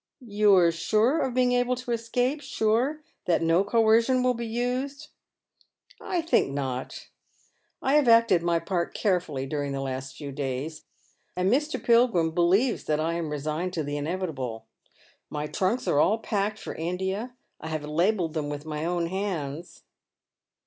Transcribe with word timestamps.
"You 0.39 0.55
are 0.55 0.71
sure 0.71 1.19
of 1.19 1.35
being 1.35 1.51
able 1.51 1.75
to 1.75 1.91
escape— 1.91 2.41
sure 2.41 3.03
that 3.25 3.43
no 3.43 3.63
coercion 3.63 4.23
will 4.23 4.33
be 4.33 4.47
used?"" 4.47 5.09
I 6.01 6.21
think 6.23 6.49
not. 6.51 7.09
I 7.83 7.93
have 7.97 8.07
acted 8.07 8.41
my 8.41 8.57
part 8.57 8.95
carefully 8.95 9.45
during 9.45 9.73
the 9.73 9.79
last 9.79 10.15
few 10.17 10.31
days, 10.31 10.85
and 11.37 11.51
Mr. 11.51 11.79
Pilgrim 11.79 12.31
believes 12.31 12.85
that 12.85 12.99
I 12.99 13.13
am 13.13 13.29
resigned 13.29 13.73
to 13.73 13.83
the 13.83 13.95
inevitable. 13.95 14.65
My 15.29 15.45
trunks 15.45 15.87
are 15.87 15.99
all 15.99 16.17
packed 16.17 16.57
for 16.57 16.73
India. 16.73 17.35
I 17.59 17.67
have 17.67 17.85
labelled 17.85 18.33
them 18.33 18.49
with 18.49 18.65
my 18.65 18.83
own 18.85 19.05
hands." 19.05 19.83